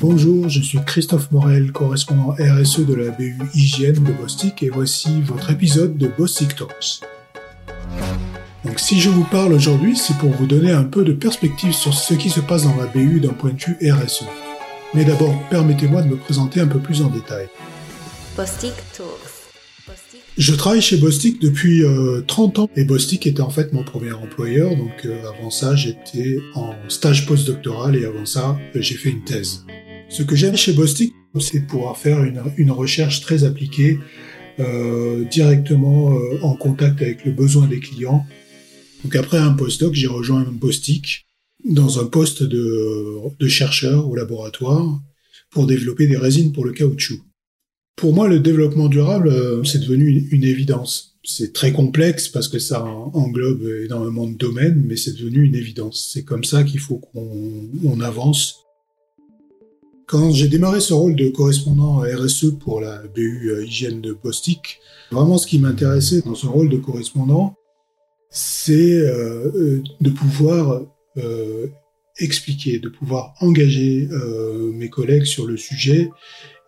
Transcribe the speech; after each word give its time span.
Bonjour, 0.00 0.48
je 0.48 0.60
suis 0.60 0.80
Christophe 0.84 1.30
Morel, 1.30 1.70
correspondant 1.70 2.32
RSE 2.32 2.80
de 2.80 2.94
la 2.94 3.10
BU 3.10 3.38
Hygiène 3.54 4.02
de 4.02 4.12
Bostik 4.12 4.62
et 4.64 4.68
voici 4.68 5.20
votre 5.22 5.50
épisode 5.50 5.96
de 5.96 6.08
Bostik 6.08 6.56
Talks. 6.56 7.00
Donc 8.64 8.80
si 8.80 9.00
je 9.00 9.08
vous 9.08 9.22
parle 9.24 9.52
aujourd'hui, 9.52 9.96
c'est 9.96 10.16
pour 10.18 10.30
vous 10.30 10.46
donner 10.46 10.72
un 10.72 10.82
peu 10.82 11.04
de 11.04 11.12
perspective 11.12 11.72
sur 11.72 11.94
ce 11.94 12.14
qui 12.14 12.28
se 12.28 12.40
passe 12.40 12.64
dans 12.64 12.76
la 12.76 12.86
BU 12.86 13.20
d'un 13.20 13.34
point 13.34 13.52
de 13.52 13.60
vue 13.60 13.92
RSE. 13.92 14.24
Mais 14.94 15.04
d'abord, 15.04 15.40
permettez-moi 15.48 16.02
de 16.02 16.08
me 16.08 16.16
présenter 16.16 16.58
un 16.58 16.66
peu 16.66 16.80
plus 16.80 17.00
en 17.00 17.08
détail. 17.08 17.46
Bostik 18.36 18.74
Talks. 18.96 19.34
Je 20.36 20.52
travaille 20.52 20.82
chez 20.82 20.96
Bostik 20.96 21.40
depuis 21.40 21.84
30 22.26 22.58
euh, 22.58 22.62
ans 22.62 22.70
et 22.74 22.84
Bostik 22.84 23.24
était 23.28 23.40
en 23.40 23.50
fait 23.50 23.72
mon 23.72 23.84
premier 23.84 24.12
employeur. 24.12 24.74
Donc 24.74 25.04
euh, 25.04 25.28
avant 25.28 25.50
ça, 25.50 25.76
j'étais 25.76 26.40
en 26.56 26.74
stage 26.88 27.26
postdoctoral 27.26 27.94
et 27.94 28.04
avant 28.04 28.26
ça, 28.26 28.58
j'ai 28.74 28.96
fait 28.96 29.10
une 29.10 29.22
thèse. 29.22 29.64
Ce 30.08 30.22
que 30.22 30.36
j'aime 30.36 30.56
chez 30.56 30.72
Bostik, 30.72 31.12
c'est 31.40 31.66
pouvoir 31.66 31.96
faire 31.96 32.22
une, 32.22 32.70
recherche 32.70 33.20
très 33.20 33.44
appliquée, 33.44 33.98
euh, 34.60 35.24
directement 35.24 36.16
en 36.42 36.54
contact 36.54 37.02
avec 37.02 37.24
le 37.24 37.32
besoin 37.32 37.66
des 37.66 37.80
clients. 37.80 38.24
Donc 39.02 39.16
après 39.16 39.38
un 39.38 39.52
postdoc, 39.52 39.94
j'ai 39.94 40.06
rejoint 40.06 40.44
Bostik 40.44 41.26
dans 41.64 41.98
un 41.98 42.04
poste 42.04 42.42
de, 42.42 43.18
de 43.38 43.48
chercheur 43.48 44.08
au 44.08 44.14
laboratoire 44.14 45.00
pour 45.50 45.66
développer 45.66 46.06
des 46.06 46.16
résines 46.16 46.52
pour 46.52 46.64
le 46.64 46.72
caoutchouc. 46.72 47.22
Pour 47.96 48.12
moi, 48.12 48.28
le 48.28 48.40
développement 48.40 48.88
durable, 48.88 49.28
euh, 49.28 49.62
c'est 49.62 49.78
devenu 49.78 50.28
une, 50.30 50.44
évidence. 50.44 51.16
C'est 51.22 51.52
très 51.52 51.72
complexe 51.72 52.28
parce 52.28 52.48
que 52.48 52.58
ça 52.58 52.84
englobe 52.84 53.66
énormément 53.84 54.26
de 54.26 54.36
domaines, 54.36 54.82
mais 54.84 54.96
c'est 54.96 55.16
devenu 55.16 55.44
une 55.44 55.54
évidence. 55.54 56.10
C'est 56.12 56.24
comme 56.24 56.44
ça 56.44 56.64
qu'il 56.64 56.80
faut 56.80 56.98
qu'on 56.98 58.00
avance. 58.00 58.63
Quand 60.06 60.30
j'ai 60.32 60.48
démarré 60.48 60.80
ce 60.80 60.92
rôle 60.92 61.16
de 61.16 61.28
correspondant 61.28 62.00
RSE 62.00 62.58
pour 62.60 62.80
la 62.80 63.02
BU 63.14 63.50
euh, 63.50 63.64
Hygiène 63.64 64.00
de 64.00 64.12
Bostik, 64.12 64.80
vraiment 65.10 65.38
ce 65.38 65.46
qui 65.46 65.58
m'intéressait 65.58 66.22
dans 66.22 66.34
ce 66.34 66.46
rôle 66.46 66.68
de 66.68 66.76
correspondant, 66.76 67.56
c'est 68.30 68.98
euh, 68.98 69.82
de 70.00 70.10
pouvoir 70.10 70.82
expliquer, 72.18 72.80
de 72.80 72.88
pouvoir 72.88 73.34
engager 73.40 74.08
mes 74.72 74.90
collègues 74.90 75.26
sur 75.26 75.46
le 75.46 75.56
sujet 75.56 76.10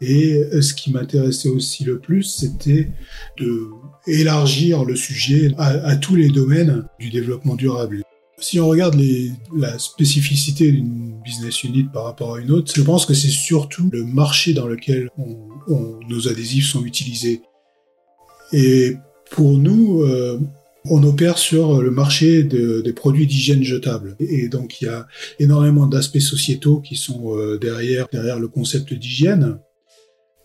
et 0.00 0.34
euh, 0.34 0.60
ce 0.60 0.75
qui 0.75 0.92
m'intéressait 0.92 1.48
aussi 1.48 1.84
le 1.84 1.98
plus, 1.98 2.22
c'était 2.22 2.91
de 3.38 3.70
élargir 4.06 4.84
le 4.84 4.94
sujet 4.94 5.53
à, 5.58 5.97
tous 5.97 6.16
les 6.16 6.28
domaines 6.28 6.84
du 7.00 7.10
développement 7.10 7.55
durable. 7.55 8.03
Si 8.38 8.60
on 8.60 8.68
regarde 8.68 8.94
les, 8.94 9.32
la 9.56 9.78
spécificité 9.78 10.70
d'une 10.70 11.18
business 11.24 11.64
unit 11.64 11.84
par 11.84 12.04
rapport 12.04 12.34
à 12.34 12.40
une 12.40 12.50
autre, 12.50 12.70
je 12.74 12.82
pense 12.82 13.06
que 13.06 13.14
c'est 13.14 13.28
surtout 13.28 13.88
le 13.90 14.04
marché 14.04 14.52
dans 14.52 14.66
lequel 14.66 15.08
nos 15.66 16.28
adhésifs 16.28 16.68
sont 16.68 16.84
utilisés. 16.84 17.40
Et 18.52 18.96
pour 19.30 19.56
nous, 19.56 20.02
euh, 20.02 20.38
on 20.84 21.02
opère 21.02 21.38
sur 21.38 21.82
le 21.82 21.90
marché 21.90 22.44
des 22.44 22.92
produits 22.92 23.26
d'hygiène 23.26 23.62
jetables. 23.62 24.16
Et 24.20 24.48
donc 24.48 24.80
il 24.80 24.84
y 24.84 24.88
a 24.88 25.06
énormément 25.38 25.86
d'aspects 25.86 26.18
sociétaux 26.18 26.80
qui 26.80 26.96
sont 26.96 27.36
euh, 27.36 27.58
derrière, 27.58 28.06
derrière 28.12 28.38
le 28.38 28.48
concept 28.48 28.92
d'hygiène. 28.92 29.58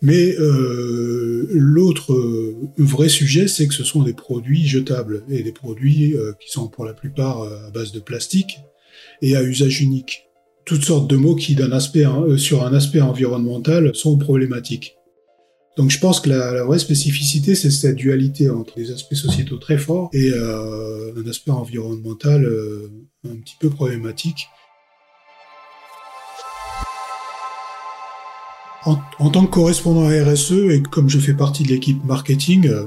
Mais 0.02 0.34
euh, 0.36 1.46
l'autre 1.52 2.12
euh, 2.12 2.68
vrai 2.76 3.08
sujet, 3.08 3.46
c'est 3.46 3.68
que 3.68 3.74
ce 3.74 3.84
sont 3.84 4.02
des 4.02 4.14
produits 4.14 4.66
jetables 4.66 5.22
et 5.30 5.44
des 5.44 5.52
produits 5.52 6.16
euh, 6.16 6.32
qui 6.40 6.50
sont 6.50 6.66
pour 6.66 6.84
la 6.84 6.92
plupart 6.92 7.42
à 7.42 7.70
base 7.70 7.92
de 7.92 8.00
plastique 8.00 8.58
et 9.22 9.36
à 9.36 9.44
usage 9.44 9.80
unique. 9.80 10.24
Toutes 10.64 10.84
sortes 10.84 11.08
de 11.08 11.16
mots 11.16 11.36
qui, 11.36 11.56
sur 12.36 12.64
un 12.64 12.74
aspect 12.74 13.00
environnemental, 13.00 13.94
sont 13.94 14.18
problématiques. 14.18 14.96
Donc 15.76 15.90
je 15.90 15.98
pense 15.98 16.20
que 16.20 16.28
la, 16.28 16.52
la 16.52 16.64
vraie 16.64 16.78
spécificité, 16.80 17.54
c'est 17.54 17.70
cette 17.70 17.96
dualité 17.96 18.50
entre 18.50 18.76
des 18.76 18.90
aspects 18.90 19.14
sociétaux 19.14 19.56
très 19.56 19.78
forts 19.78 20.10
et 20.12 20.32
un 20.32 21.28
aspect 21.28 21.50
environnemental 21.50 22.46
un 23.28 23.36
petit 23.36 23.56
peu 23.58 23.70
problématique. 23.70 24.48
En, 28.84 29.30
tant 29.30 29.46
que 29.46 29.50
correspondant 29.50 30.08
RSE 30.08 30.70
et 30.70 30.82
comme 30.82 31.08
je 31.08 31.20
fais 31.20 31.34
partie 31.34 31.62
de 31.62 31.68
l'équipe 31.68 32.04
marketing, 32.04 32.66
euh, 32.66 32.86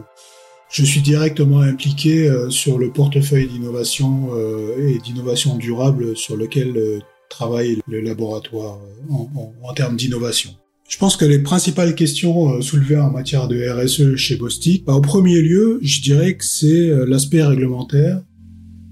je 0.70 0.84
suis 0.84 1.00
directement 1.00 1.62
impliqué 1.62 2.28
euh, 2.28 2.50
sur 2.50 2.78
le 2.78 2.92
portefeuille 2.92 3.48
d'innovation 3.48 4.30
euh, 4.34 4.90
et 4.90 5.00
d'innovation 5.00 5.56
durable 5.56 6.18
sur 6.18 6.36
lequel 6.36 7.02
travaille 7.30 7.80
le 7.88 8.02
laboratoire 8.02 8.80
en, 9.10 9.74
termes 9.74 9.96
d'innovation. 9.96 10.52
Je 10.88 10.98
pense 10.98 11.16
que 11.16 11.26
les 11.26 11.40
principales 11.40 11.96
questions 11.96 12.62
soulevées 12.62 12.98
en 12.98 13.10
matière 13.10 13.48
de 13.48 13.68
RSE 13.68 14.16
chez 14.16 14.36
Bostik, 14.36 14.86
bah, 14.86 14.94
au 14.94 15.02
premier 15.02 15.42
lieu, 15.42 15.80
je 15.82 16.02
dirais 16.02 16.36
que 16.36 16.46
c'est 16.46 16.92
l'aspect 17.08 17.42
réglementaire 17.42 18.22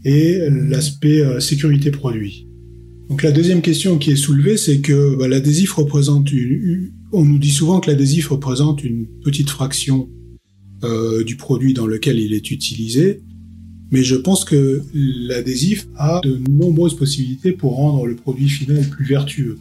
et 0.03 0.39
l'aspect 0.49 1.39
sécurité 1.39 1.91
produit. 1.91 2.47
Donc 3.09 3.23
la 3.23 3.31
deuxième 3.31 3.61
question 3.61 3.97
qui 3.97 4.11
est 4.11 4.15
soulevée, 4.15 4.57
c'est 4.57 4.79
que 4.79 5.15
bah, 5.15 5.27
l'adhésif 5.27 5.73
représente 5.73 6.31
une, 6.31 6.91
On 7.11 7.23
nous 7.25 7.37
dit 7.37 7.51
souvent 7.51 7.79
que 7.79 7.89
l'adhésif 7.91 8.29
représente 8.29 8.83
une 8.83 9.05
petite 9.23 9.49
fraction 9.49 10.09
euh, 10.83 11.23
du 11.23 11.35
produit 11.35 11.73
dans 11.73 11.85
lequel 11.85 12.19
il 12.19 12.33
est 12.33 12.51
utilisé, 12.51 13.21
mais 13.91 14.03
je 14.03 14.15
pense 14.15 14.43
que 14.45 14.81
l'adhésif 14.93 15.87
a 15.95 16.21
de 16.23 16.39
nombreuses 16.49 16.95
possibilités 16.95 17.51
pour 17.51 17.75
rendre 17.75 18.05
le 18.05 18.15
produit 18.15 18.49
final 18.49 18.87
plus 18.89 19.05
vertueux. 19.05 19.57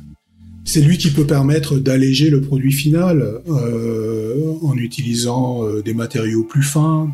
C'est 0.65 0.81
lui 0.81 0.97
qui 0.97 1.11
peut 1.11 1.27
permettre 1.27 1.79
d'alléger 1.79 2.31
le 2.31 2.41
produit 2.41 2.73
final 2.73 3.43
euh, 3.49 4.55
en 4.63 4.77
utilisant 4.77 5.65
euh, 5.65 5.83
des 5.83 5.93
matériaux 5.93 6.45
plus 6.45 6.63
fins, 6.63 7.13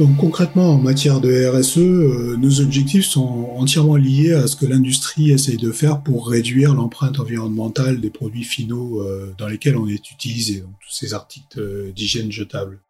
donc 0.00 0.16
concrètement, 0.16 0.76
en 0.76 0.78
matière 0.78 1.20
de 1.20 1.46
RSE, 1.46 1.76
euh, 1.76 2.36
nos 2.38 2.60
objectifs 2.60 3.04
sont 3.04 3.50
entièrement 3.54 3.96
liés 3.96 4.32
à 4.32 4.46
ce 4.46 4.56
que 4.56 4.64
l'industrie 4.64 5.30
essaye 5.30 5.58
de 5.58 5.70
faire 5.72 6.02
pour 6.02 6.30
réduire 6.30 6.72
l'empreinte 6.74 7.20
environnementale 7.20 8.00
des 8.00 8.08
produits 8.08 8.44
finaux 8.44 9.02
euh, 9.02 9.34
dans 9.36 9.46
lesquels 9.46 9.76
on 9.76 9.86
est 9.86 10.10
utilisé, 10.10 10.60
donc 10.60 10.70
tous 10.80 10.94
ces 10.94 11.12
articles 11.12 11.60
euh, 11.60 11.92
d'hygiène 11.92 12.32
jetable. 12.32 12.80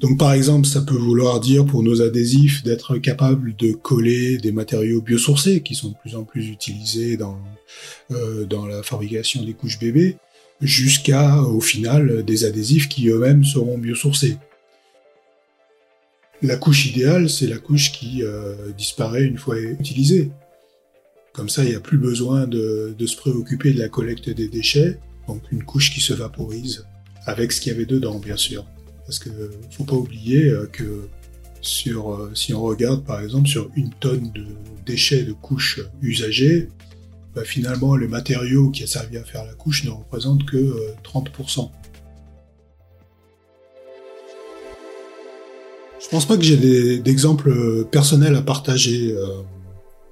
Donc 0.00 0.18
par 0.18 0.34
exemple, 0.34 0.66
ça 0.66 0.82
peut 0.82 0.98
vouloir 0.98 1.40
dire 1.40 1.64
pour 1.64 1.82
nos 1.82 2.02
adhésifs 2.02 2.62
d'être 2.62 2.98
capable 2.98 3.56
de 3.56 3.72
coller 3.72 4.36
des 4.36 4.52
matériaux 4.52 5.00
biosourcés 5.00 5.62
qui 5.62 5.74
sont 5.74 5.88
de 5.88 5.96
plus 6.02 6.14
en 6.14 6.24
plus 6.24 6.50
utilisés 6.50 7.16
dans, 7.16 7.40
dans 8.48 8.66
la 8.66 8.82
fabrication 8.82 9.42
des 9.42 9.54
couches 9.54 9.78
bébés, 9.80 10.18
jusqu'à 10.60 11.42
au 11.42 11.60
final 11.60 12.22
des 12.22 12.44
adhésifs 12.44 12.88
qui 12.88 13.08
eux-mêmes 13.08 13.44
seront 13.44 13.78
biosourcés. 13.78 14.36
La 16.40 16.56
couche 16.56 16.86
idéale, 16.86 17.28
c'est 17.28 17.48
la 17.48 17.58
couche 17.58 17.90
qui 17.90 18.22
euh, 18.22 18.70
disparaît 18.76 19.24
une 19.24 19.38
fois 19.38 19.58
utilisée. 19.58 20.30
Comme 21.32 21.48
ça, 21.48 21.64
il 21.64 21.70
n'y 21.70 21.76
a 21.76 21.80
plus 21.80 21.98
besoin 21.98 22.46
de, 22.46 22.94
se 23.04 23.16
préoccuper 23.16 23.72
de 23.72 23.78
la 23.80 23.88
collecte 23.88 24.30
des 24.30 24.48
déchets, 24.48 25.00
donc 25.26 25.42
une 25.50 25.64
couche 25.64 25.92
qui 25.92 26.00
se 26.00 26.12
vaporise, 26.12 26.86
avec 27.26 27.50
ce 27.50 27.60
qu'il 27.60 27.72
y 27.72 27.74
avait 27.74 27.86
dedans, 27.86 28.20
bien 28.20 28.36
sûr. 28.36 28.64
Parce 29.04 29.18
que 29.18 29.30
faut 29.72 29.84
pas 29.84 29.96
oublier 29.96 30.44
euh, 30.44 30.66
que 30.66 31.08
sur, 31.60 32.12
euh, 32.12 32.30
si 32.34 32.54
on 32.54 32.62
regarde 32.62 33.04
par 33.04 33.20
exemple 33.20 33.48
sur 33.48 33.68
une 33.74 33.90
tonne 33.94 34.30
de 34.32 34.46
déchets 34.86 35.24
de 35.24 35.32
couches 35.32 35.80
usagées, 36.02 36.68
bah, 37.34 37.44
finalement 37.44 37.96
le 37.96 38.06
matériau 38.06 38.70
qui 38.70 38.84
a 38.84 38.86
servi 38.86 39.16
à 39.16 39.24
faire 39.24 39.44
la 39.44 39.54
couche 39.54 39.82
ne 39.82 39.90
représente 39.90 40.46
que 40.46 40.94
30%. 41.02 41.68
Je 46.00 46.08
pense 46.08 46.26
pas 46.26 46.36
que 46.36 46.42
j'ai 46.42 46.98
d'exemples 46.98 47.84
personnels 47.90 48.36
à 48.36 48.42
partager 48.42 49.12
euh, 49.12 49.42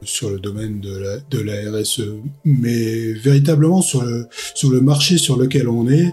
sur 0.02 0.30
le 0.30 0.38
domaine 0.38 0.80
de 0.80 0.96
la, 0.96 1.18
de 1.18 1.40
la 1.40 1.70
RSE, 1.70 2.02
mais 2.44 3.12
véritablement 3.12 3.82
sur 3.82 4.02
le, 4.02 4.26
sur 4.54 4.70
le 4.70 4.80
marché 4.80 5.18
sur 5.18 5.36
lequel 5.36 5.68
on 5.68 5.88
est, 5.88 6.12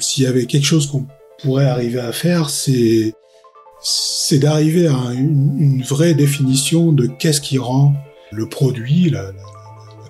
s'il 0.00 0.24
y 0.24 0.26
avait 0.26 0.46
quelque 0.46 0.66
chose 0.66 0.86
qu'on 0.86 1.06
pourrait 1.42 1.66
arriver 1.66 2.00
à 2.00 2.12
faire, 2.12 2.50
c'est 2.50 3.14
c'est 3.80 4.38
d'arriver 4.38 4.88
à 4.88 5.12
une, 5.12 5.82
vraie 5.82 6.14
définition 6.14 6.92
de 6.92 7.06
qu'est-ce 7.06 7.40
qui 7.40 7.58
rend 7.58 7.94
le 8.32 8.48
produit, 8.48 9.08
la, 9.10 9.32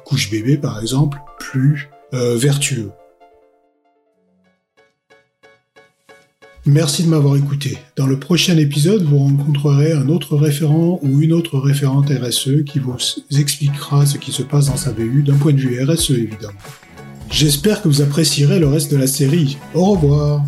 couche 0.04 0.30
bébé 0.30 0.56
par 0.56 0.80
exemple, 0.80 1.18
plus 1.38 1.90
euh, 2.14 2.36
vertueux. 2.36 2.90
Merci 6.70 7.02
de 7.02 7.08
m'avoir 7.08 7.34
écouté. 7.36 7.78
Dans 7.96 8.06
le 8.06 8.18
prochain 8.18 8.58
épisode, 8.58 9.02
vous 9.02 9.16
rencontrerez 9.20 9.92
un 9.92 10.10
autre 10.10 10.36
référent 10.36 11.00
ou 11.02 11.22
une 11.22 11.32
autre 11.32 11.58
référente 11.58 12.10
RSE 12.10 12.62
qui 12.66 12.78
vous 12.78 12.94
expliquera 13.38 14.04
ce 14.04 14.18
qui 14.18 14.32
se 14.32 14.42
passe 14.42 14.66
dans 14.66 14.76
sa 14.76 14.92
BU 14.92 15.22
d'un 15.22 15.38
point 15.38 15.54
de 15.54 15.60
vue 15.60 15.82
RSE 15.82 16.10
évidemment. 16.10 16.58
J'espère 17.30 17.80
que 17.80 17.88
vous 17.88 18.02
apprécierez 18.02 18.58
le 18.58 18.68
reste 18.68 18.92
de 18.92 18.98
la 18.98 19.06
série. 19.06 19.56
Au 19.74 19.92
revoir 19.92 20.44